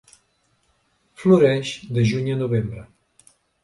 [1.25, 2.91] Floreix de juny a novembre.